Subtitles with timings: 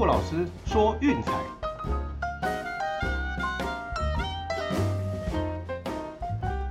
[0.00, 1.30] 骆老师说运彩。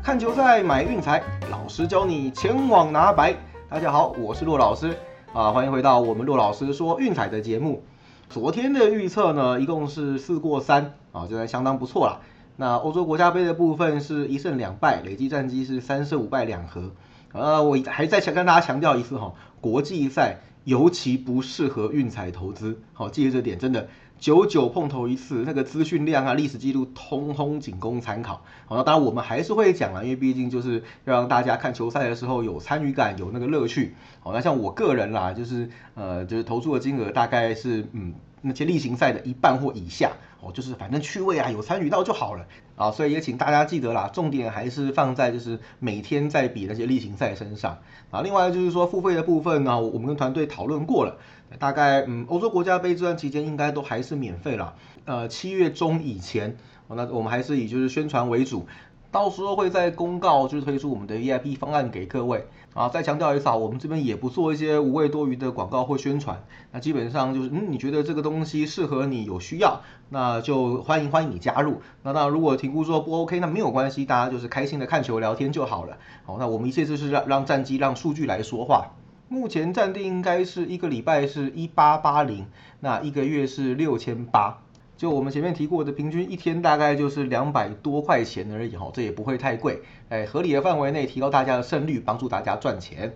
[0.02, 1.22] 看球赛买运彩，
[1.52, 3.36] 老师教你前往拿白。
[3.70, 4.98] 大家好，我是骆老师
[5.32, 7.84] 啊，欢迎回到我们骆老师说运彩的节目。
[8.32, 12.22] 昨天的预测呢，一共是四过三啊，这还相当不错啦。
[12.56, 16.90] 那欧洲国家杯的部分是一胜两败，累计战绩是三胜五败两和。
[17.32, 22.80] 呃，我还在强跟大家强调一次哈，国际赛尤其不适合运彩投资。
[22.94, 23.88] 好，记得这点，真的。
[24.20, 28.42] 九九碰头一次，那个资讯量啊、历史记录，通通仅供参考。
[28.66, 33.96] 好，那当然我们还是会讲啊，因为毕竟就是要让大家看球赛的时候有参与感，有那个乐趣。
[34.20, 40.12] 好，那像我个人啦，就是呃，就是投注的金额大概是嗯那些例行赛的一半或以下。
[40.42, 42.46] 哦，就是反正趣味啊，有参与到就好了
[42.78, 42.92] 啊。
[42.92, 47.80] 所以也请大家记得啦，重点还是放在就是每天在比那些例行赛身上
[48.10, 48.22] 啊。
[48.22, 51.18] 另外就是说付费的部分呢，我们跟团队讨论过了。
[51.58, 54.76] 大概嗯，欧洲国家杯这段期间应该都还是免费了。
[55.04, 56.56] 呃，七月中以前，
[56.88, 58.68] 那我们还是以就是宣传为主，
[59.12, 62.90] 到时候会在公告就是推出我们的 VIP 方案给各位啊。
[62.90, 66.44] 再强调一次啊，我们这边也不做一些无谓多余的广告或宣传。
[66.72, 71.82] 那基本上就是嗯，你觉得这个东西适合你有需要，那就欢迎欢迎你加入。
[72.04, 75.98] 那当然如果评估说不 OK，那没有关系，大家就是开心的看球聊天就好了。
[76.26, 78.92] 好，那我们一切就是让让战绩让数据来说话。
[79.28, 82.48] 目前暂定应该是一个礼拜是一八八零，
[82.80, 84.60] 那一个月是六千八。
[85.00, 93.14] 就我们前面提过的，平均一天大概就是两百多块钱而已哈，这也不会太贵，哎，合理的范围内提高大家的胜率，帮助大家赚钱。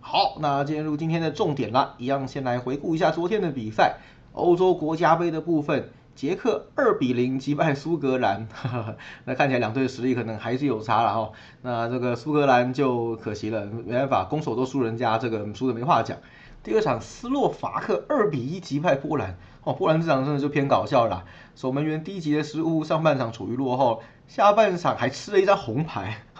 [0.00, 3.96] 好，那进入今天的重点了，一样先来回顾一下昨天的比赛，
[4.34, 5.88] 欧洲国家杯的部分。
[6.14, 8.48] 捷克二比零击败苏格兰，
[9.26, 11.32] 那看起来两队的实力可能还是有差了哈。
[11.60, 16.16] 那这个苏格兰就可惜了，没办法，攻守都输人家，这个输的没话讲。
[16.62, 21.24] 第二场斯洛伐克二比一击败波兰，哦，波兰这场真的就偏搞笑了，
[21.56, 26.18] 守门员低级的失误，上半场处于落后，下半场还吃了一张红牌，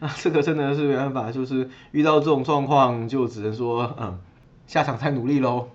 [0.00, 4.18] 那这个真的是没办法，就是遇到这种状况就只能说，嗯，
[4.66, 5.68] 下场再努力喽。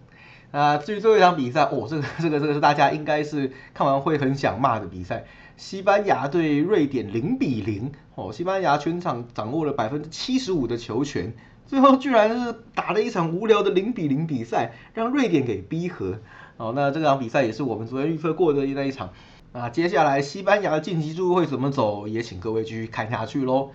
[0.49, 5.25] 啊，至于最后一场比赛，哦，这个这个这个是大家应该是看完会很想骂的比赛。
[5.57, 11.33] 西班牙对瑞典零比零，哦，西班牙全场掌握了百分之七十五的球权，
[11.67, 16.17] 最后居然是打了一场无聊的零比零比赛，让瑞典给逼和。
[16.57, 19.09] 哦，那这场比赛也是我们昨天预测过的那一场。
[19.51, 23.69] 啊，接下来西班牙的晋级之路会怎么走，也请各位继续看下去喽。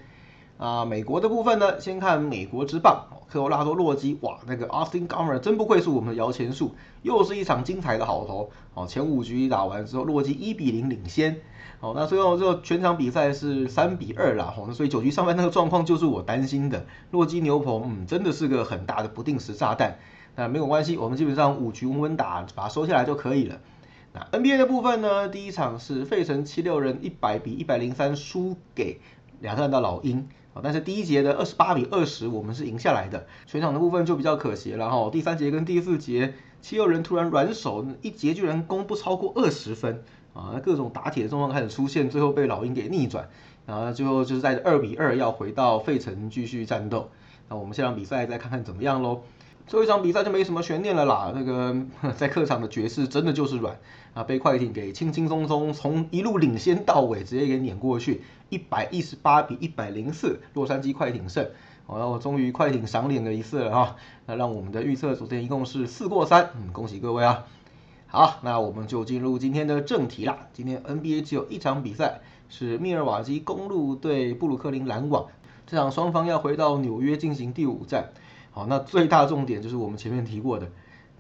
[0.57, 8.51] 啊，美国的部分呢，先看美国之棒，科罗拉多洛基，哇，那个 Austin Gomber 真不愧是我们的摇钱树，又是一场精彩的好投。
[8.75, 11.37] 哦，前五局打完之后，洛基一比零领先。
[11.79, 14.53] 哦，那最后这全场比赛是三比二啦。
[14.59, 19.97] 哦，所以九局上半那个状况就是我担心的，洛基牛棚，嗯，真的是个很大的不定时炸弹。
[20.39, 23.59] 那没有关系，我们基本上五局稳稳打，把它收下来就可以了。
[24.13, 29.01] 那 NBA 的部分呢，第一场是费城七六人一百比一百零三输给
[29.41, 30.29] 亚特兰大老鹰。
[30.63, 33.27] 但是第一节的二十八比二十，我们是赢下来的。
[33.47, 35.11] 全场的部分就比较可惜了哈。
[35.11, 40.61] 第三节跟第四节，七六人突然软手，一节居然攻不超过二十分啊！
[40.63, 43.29] 各种打铁的状况开始出现，最后被老鹰给逆转，
[43.67, 47.11] 然后最后就是在二比二要回到费城继续战斗。
[47.49, 49.23] 那我们下场比赛再看看怎么样喽。
[49.69, 51.31] 最后一场比赛就没什么悬念了啦。
[51.35, 51.77] 那个
[52.17, 53.79] 在客场的爵士真的就是软
[54.15, 61.47] 啊，被快艇给轻轻松松从一路领先到尾，直接给碾过去，一百一十八比一百零四，洛杉矶快艇胜。
[61.87, 63.97] 好，那我终于快艇赏脸了一次了哈。
[64.25, 67.45] 那让我们的预测昨天一共是四过三，嗯，恭喜各位啊。
[68.07, 70.49] 好，那我们就进入今天的正题啦。
[70.55, 75.27] 今天 NBA 只有一场比赛，是密尔瓦基公路对布鲁克林篮网，
[75.67, 78.13] 这场双方要回到纽约进行第五战。
[78.59, 80.69] 好，那最大重点就是我们前面提过的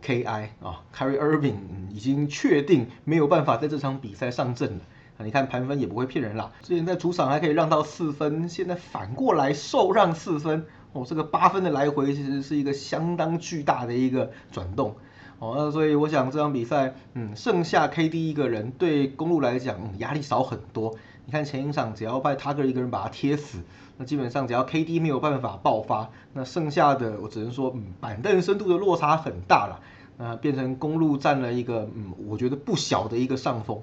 [0.02, 0.50] K.I.
[0.60, 1.54] 啊，Kyrie Irving
[1.88, 4.80] 已经确定没有办法在这场比赛上阵了。
[5.18, 6.50] 啊，你看盘分也不会骗人啦。
[6.62, 10.66] 之前在主场还可以让到四分，现在反过来受让四分。
[10.92, 14.96] 哦，这个八分的来回其实是一个相当巨大的一个转动。
[15.38, 20.96] 哦，那所以我想这场比赛，嗯，剩下 KD 一个人对公路来讲压力少很多。
[21.24, 23.60] 你看前一场只要拜他个一个人把他贴死。
[23.98, 29.80] 那基本上只要 KD 没有办法爆发，那剩下的我只能说，嗯，板凳深度的落差很大了，
[30.16, 33.82] 那变成公路占了一个，嗯，我觉得不小的一个上风。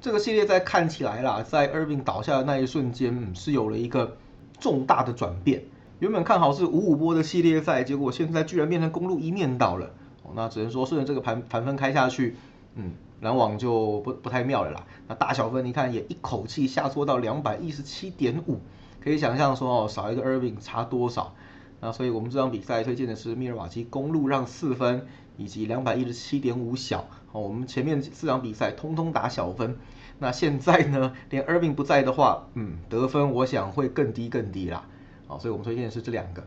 [0.00, 4.16] 这个系列在看起来啦，在 Irving 倒下的那一瞬间，嗯，是有了一个
[4.58, 5.62] 重大的转变。
[6.00, 9.90] 原本看好是五五波的系列赛，结果现在居然变成公路一面倒了。
[10.24, 12.34] 哦，那只能说顺着这个盘盘分开下去，
[12.74, 14.84] 嗯，篮网就不不太妙了啦。
[15.06, 18.58] 那大小分你看也一口气下挫到两百一十七点五。
[19.02, 21.34] 可以想象说哦，少一个 Irving 差多少？
[21.80, 25.06] 那所以我们这场比赛推荐的是密尔瓦基公路让四分
[25.36, 27.06] 以及两百一十七点五小。
[27.32, 29.76] 哦，我们前面四场比赛通通打小分，
[30.18, 34.84] 那现在呢，连 Irving 不在的话，嗯，得分我想会更低更低啦。
[35.26, 36.44] 好，所以我们推荐的是这两个。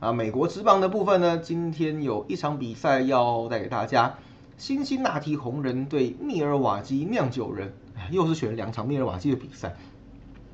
[0.00, 4.18] 啊，美国职棒的部分呢，今天有一场比赛要带给大家，
[4.58, 7.72] 辛辛那提红人对密尔瓦基酿酒人，
[8.10, 9.76] 又是选两场密尔瓦基的比赛。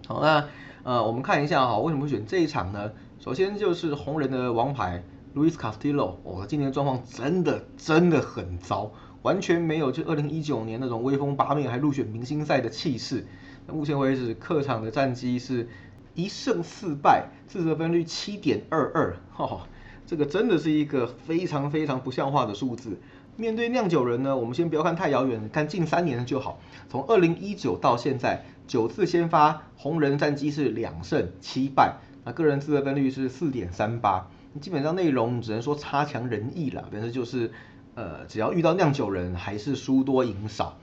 [0.07, 0.49] 好，那
[0.87, 2.93] 呃，我们看一下哈，为什么会选这一场呢？
[3.19, 5.03] 首先就是红人的王牌
[5.35, 8.93] Luis Castillo，哦，今年状况真的真的很糟，
[9.23, 13.27] 完全没有就二零一九年那种威风八面还入选明星赛的气势。
[13.67, 15.69] 那目前为止，客场的战绩是。
[16.15, 19.69] 一胜四败，自责分率七点二二，哈，
[20.07, 22.99] 这个真的是一个非常非常不像话的数字。
[23.37, 26.59] 面对酿酒人呢，我们先不要看太遥远，看近三年的就好。
[26.89, 34.29] 从二零一九到现在，九次先发，红人战绩是两胜七败，那个人自责分率是四点三八，
[34.61, 36.89] 基本上内容只能说差强人意了。
[36.93, 37.53] 但是就是，
[37.95, 40.77] 呃，只要遇到酿酒人，还是输多赢少。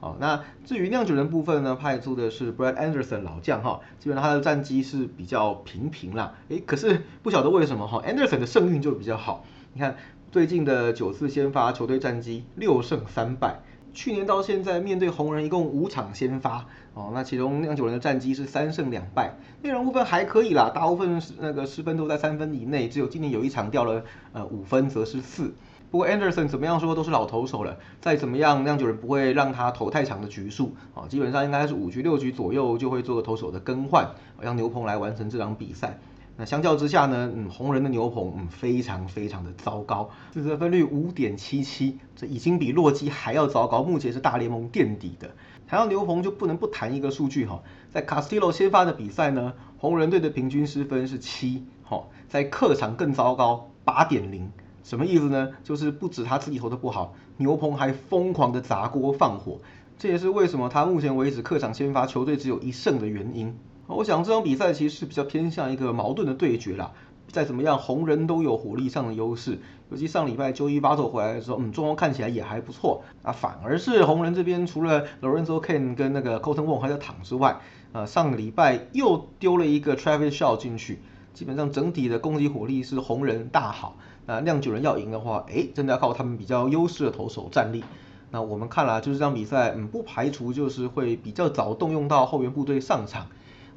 [0.00, 6.34] 哦，那至于酿酒人部分呢，派出的是 Brad Anderson 老将哈，基本上他的战绩是比较平平啦。
[6.48, 9.44] 诶，可是不晓得为什么哈，Anderson 的胜运就比较好。
[9.72, 9.96] 你看
[10.30, 13.60] 最近的九次先发，球队战绩六胜三败。
[13.98, 16.64] 去年到现在面对红人一共五场先发，
[16.94, 25.52] 哦，那其中酿酒人的战绩是三胜两败，内容部分还可以啦，大部分那个失分都在三分以内，只有今年有一场掉了呃五分，则是四。
[25.90, 34.08] 不过 Anderson 怎么样说都是老投手了，再怎么样酿酒人不会让他投太长的局数啊，基本上应该是五局六局左右就会做个投手的更换，
[34.40, 35.98] 让牛棚来完成这场比赛。
[36.40, 45.28] 那相较之下呢，嗯，红人的牛棚嗯非常非常的糟糕，自责分率五点七七，这已经比洛基还要糟糕，目前是大联盟垫底的。
[45.66, 54.48] 谈到牛棚就不能不谈一个数据哈，在 Castillo 先发的比赛呢，红人队的平均失分是七，哈，在客场更糟糕，八点零。
[54.84, 55.50] 什么意思呢？
[55.64, 59.58] 就是不止他自己投的不好，牛棚还疯狂的砸锅放火，
[59.98, 63.54] 这也是为什么他目前为止客场先发球队只有一胜的原因。
[63.88, 66.92] 我想这场比赛其实是比较偏向一个矛盾的对决啦。
[67.28, 69.58] 再怎么样，红人都有火力上的优势，
[69.90, 73.32] 尤其上礼拜周一巴走回来的时候，嗯，状况看起来也还不错啊。
[73.32, 77.60] 反而是红人这边除了 Lorenzo k a n 跟那个 Colton Wong 还在躺之外，
[77.92, 81.00] 呃，上个礼拜又丢了一个 Travis Shaw 进去，
[81.34, 83.96] 基本上整体的攻击火力是红人大好。
[84.24, 87.84] 那酿酒人要赢的话，哎，真的要靠他们比较优势的投手战力。
[88.30, 93.26] 那我们看了，就是这场比赛，嗯，不排除就是会比较早动用到后援部队上场。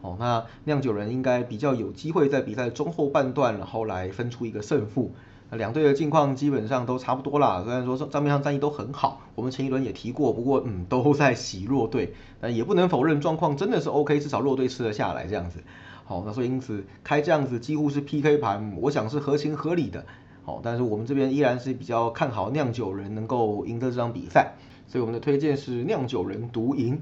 [0.01, 5.11] 哦，那酿酒人应该比较有机会在比赛中后半段，然后来分出一个胜负。
[5.51, 12.13] 那两队的近况基本上都差不多啦，虽然说账面上战绩都很好，我们前一轮也提过，不过嗯，都在洗弱队。
[12.39, 15.59] 但也不能否认状况真的是 OK，至少弱队吃得下来这样子。
[16.05, 20.05] 好，那所以因此开这样子几乎是 PK 盘，我想是合情合理的。
[20.43, 24.53] 好，但是我们这边依然是比较看好酿酒人能够赢得这场比赛，
[24.87, 26.99] 所以我们的推荐是酿酒人独赢。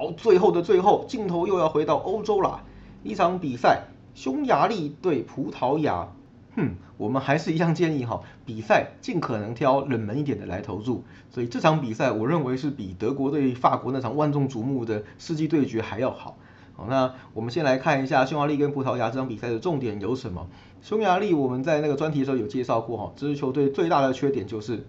[0.00, 2.62] 好，最后的最后，镜头又要回到欧洲了，
[3.02, 3.82] 一场比赛，
[4.14, 6.08] 匈牙利对葡萄牙。
[6.56, 11.04] 哼，我们还是一样建议哈，比赛尽可能挑冷门一点的来投注。
[11.28, 16.38] 所以这场比赛，我认为是比德国对法国那场万众瞩目的世纪对决还要好。
[16.72, 20.48] 好，那我们先来看一下匈牙利跟葡萄牙这场比赛的重点有什么。
[20.80, 24.86] 匈牙利我们在那个专题的时候有介绍过哈，这支球队最大的缺点就是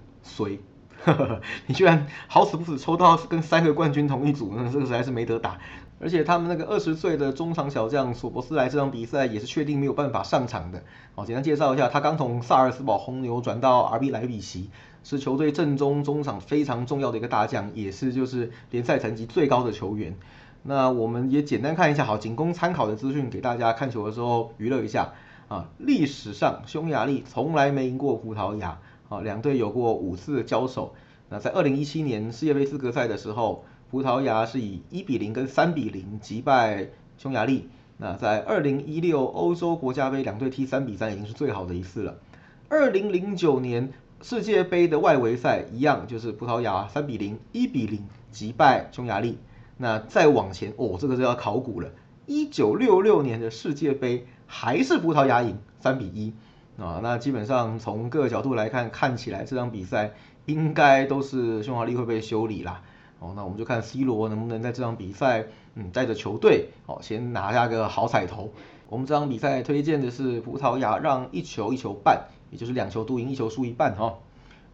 [1.05, 1.41] 呵。
[1.67, 5.57] 你居然好死不死抽到跟三个冠军同一组，那这个实在是没得打。
[5.99, 10.81] 而且他们那个二十岁的中场小将索博斯莱这场比赛也是确定没有办法上场的。
[11.13, 14.71] 好，简单介绍一下，他刚从萨尔斯堡红牛转到 RB 莱比锡，
[15.03, 20.17] 是球队正中中场非常重要的一个大将，也是就是联赛成绩最高的球员。
[20.63, 25.13] 那我们也简单看一下，好，仅供参考的资讯给大家看球的时候娱乐一下
[25.49, 25.69] 啊。
[25.77, 28.79] 历史上匈牙利从来没赢过葡萄牙，
[29.11, 30.95] 啊，两队有过五次交手。
[31.27, 36.87] 那在二零一七年世界杯资格赛的时候，葡萄牙是以一比零跟三比零击败
[37.17, 37.67] 匈牙利。
[37.97, 42.17] 那在二零一六欧洲国家杯两队踢三比三已经是最好的一次了。
[42.69, 43.91] 二零零九年
[44.21, 49.37] 世界杯的外围赛一样，就是葡萄牙三比零、一比零击败匈牙利。
[49.75, 51.89] 那再往前哦，这个就要考古了。
[52.27, 56.33] 一九六六年的世界杯还是葡萄牙赢三比一
[56.77, 56.99] 啊。
[57.03, 60.11] 那基本上从各个角度来看，看起来这场比赛
[60.45, 62.81] 应该都是匈牙利会被修理啦。
[63.19, 68.51] 哦，那我们就看 C 罗能不能在这场比赛，嗯，带着球队哦，先拿下个好彩头。
[68.89, 74.15] 我们这场比赛推荐的是葡萄牙让一球一球半，也就是两球都赢，一球输一半哈。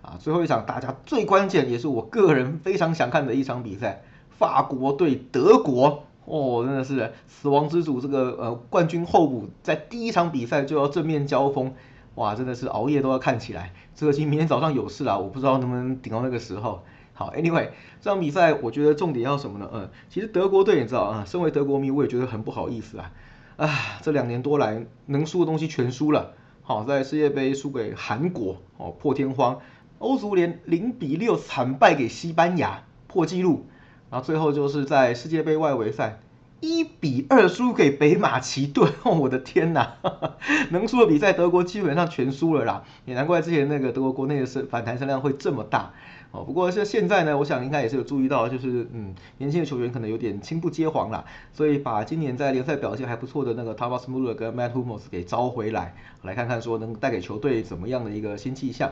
[0.02, 4.02] 啊，最后一场大家最关键也是我个人非常想看的一场比赛。
[4.30, 11.74] 法国对德国，哦，真的是死亡之组这个呃冠军候补，在第一场比赛就要正面交锋，
[12.16, 13.72] 哇，真的是熬夜都要看起来。
[13.96, 16.84] 这个其实明天早上有事啊，我不知道能不能顶到那个时候。
[17.14, 17.70] 好，Anyway，
[18.02, 19.70] 这场比赛我觉得重点要什么呢？
[19.74, 23.12] 嗯，其实德国队你知道啊，身为德国迷我也觉得很不好意思啊，
[23.56, 23.70] 啊，
[24.02, 26.34] 这两年多来能输的东西全输了。
[26.62, 29.60] 好，在世界杯输给韩国，哦，破天荒。
[30.00, 33.66] 欧足联零比六惨败给西班牙，破纪录。
[34.10, 36.20] 然后最后就是在世界杯外围赛
[36.60, 39.96] 一比二输给北马其顿，哦我的天哪！
[40.72, 45.94] 能输的比赛德国基本上全输了啦，也难怪之前那个德国国内的声反弹声量会这么大。
[46.32, 51.24] 哦，不过是现在呢，我想应该也是有注意到，就是嗯，年轻的球员可能有点青不接黄啦，
[51.54, 58.92] 所以把今年在联赛表现还不错的那个 Thomas Muller 跟 Matt Hummels 给招回来，来看看说能带给球队怎么样的一个新气象。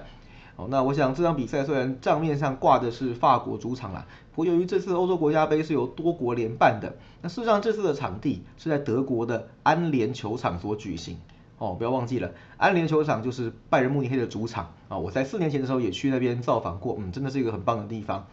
[0.55, 11.17] 好，那我想这场比赛虽然账面上挂的是法国主场啦，不过由于这次欧洲国家杯是由多国联办的，那事实上这次的场地是在德国的安联球场所举行。
[11.57, 14.97] 哦，不要忘记了，安联球场就是拜仁慕尼黑的主场啊。
[14.97, 18.27] 我在四年前的时候也去那边造访过，嗯，真的是一个很棒的地方。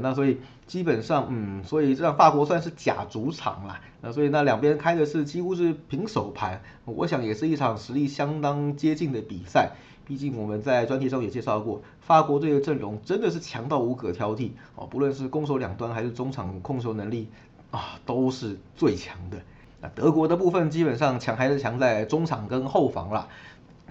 [0.00, 3.80] 那所以基本上，嗯，所以这样法国算是假主场啦。
[4.00, 9.72] 那所以那两边开的是几乎是平手盘，我想也是一场实力相当接近的比赛。
[10.04, 17.28] 毕竟我们在专题中也介绍过，法国队的阵容真的是强到无可挑剔哦，不论是攻守两端还是中场控球能力
[17.70, 19.38] 啊，都是最强的。
[19.80, 23.28] 那德国的部分基本上强还是强在中场跟后防啦。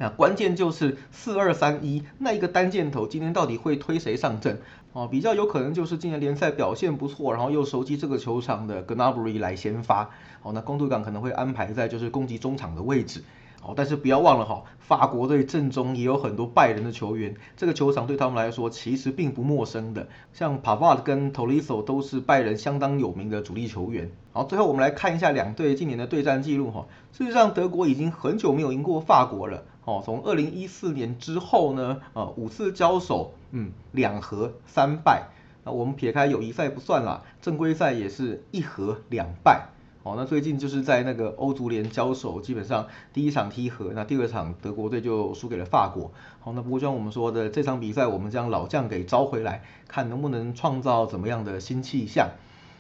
[0.02, 4.60] 那关键就是四二三一那一个单箭头，今天到底会推谁上阵？
[4.94, 10.10] 哦，比较有可能就是今年联赛表现不错，然后又熟悉这个球场的 Gnabry 来先发。
[10.42, 13.24] 哦，那攻杜港可能会安排在就是攻击中场的位置。
[13.64, 20.08] 哦，但是不要忘了哈，法国队阵中也有很多拜仁的球员，这个球场对他们来说其实并不陌生的。
[20.34, 24.10] 像 Pavard 跟 Tolisso 都是拜仁相当有名的主力球员。
[24.34, 26.88] 好，最后我们来看一下两队今年的对战记录哈。
[27.12, 29.64] 事实上，德国已经很久没有赢过法国了。
[29.86, 35.30] 哦，从二零一四年之后呢，呃，五次交手，嗯，两和三败。
[35.64, 39.68] 那我们撇开友谊赛不算啦，正规赛也是一和两败。
[40.04, 46.12] 哦，那最近就是在那个欧足联交手，基本上第一场踢和，那第二场德国队就输给了法国。
[46.40, 52.32] 好，那不过像我们说的，这场比赛我们将老将给招回来，看能不能创造怎么样的新气象。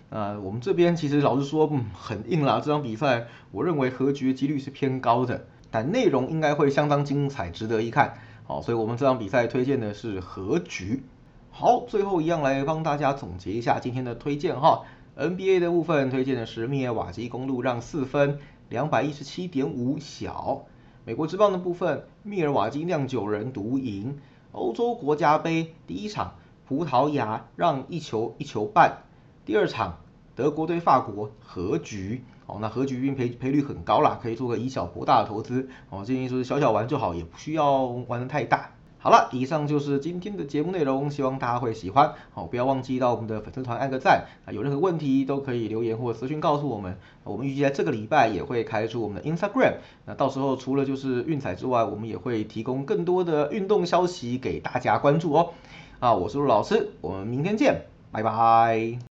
[0.09, 2.59] 呃，我们这边其实老实说，嗯，很硬啦。
[2.59, 8.13] 这场比赛我认为和局的几率是偏高的，但内容应该会相当精彩，值得一看。
[8.43, 11.01] 好，所以我们这场比赛推荐的是和局。
[11.49, 14.83] 好，最后一样来帮大家总结一下今天的推荐哈。
[15.17, 20.65] NBA 的部分推荐的是密尔瓦基公路让四分，两百一十七点五小。
[21.03, 24.19] 美国之棒的部分，密尔瓦基酿酒人独赢。
[24.51, 26.35] 欧洲国家杯第一场，
[26.67, 29.03] 葡萄牙让一球一球半。
[29.45, 29.97] 第二场，
[30.41, 32.23] 德国对法国和局。
[32.47, 35.69] 哦，那和局赔赔率很高啦，可以做个以小博大的投资。
[35.89, 38.71] 哦，建议说小小玩就好，也不需要玩的太大。
[38.97, 42.13] 好了，以上就是今天的节目内容，希望大家会喜欢。
[42.33, 46.97] 好，不要忘记到我们的粉丝团按个赞，有任何问题都可以留言或私讯告诉我们。
[47.23, 55.53] 我们预计在这个礼拜也会开出我们的 Instagram，那到时候除了就是运彩之外，我们也会提供更多的运动消息给大家关注哦。
[55.99, 59.10] 啊，我是陆老师，我们明天见，拜拜。